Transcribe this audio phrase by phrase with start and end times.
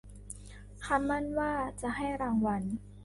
[0.85, 1.51] คำมั่นว่า
[1.81, 2.61] จะให้รางวัล